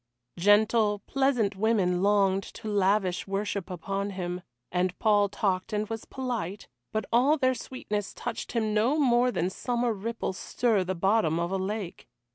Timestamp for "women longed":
1.55-2.41